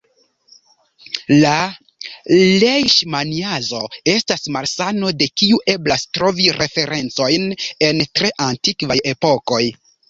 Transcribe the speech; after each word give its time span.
La 1.43 1.51
lejŝmaniazo 2.63 3.83
estas 4.15 4.51
malsano 4.57 5.15
de 5.21 5.31
kiu 5.43 5.63
eblas 5.77 6.11
trovi 6.19 6.51
referencojn 6.61 7.51
en 7.91 8.07
tre 8.17 8.37
antikvaj 8.51 9.01
epokoj. 9.17 9.67